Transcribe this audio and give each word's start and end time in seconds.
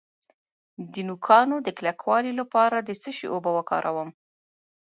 د 0.93 0.93
نوکانو 1.07 1.55
د 1.61 1.69
کلکوالي 1.77 2.33
لپاره 2.41 2.77
د 2.81 2.89
څه 3.01 3.09
شي 3.17 3.27
اوبه 3.33 3.51
وکاروم؟ 3.53 4.09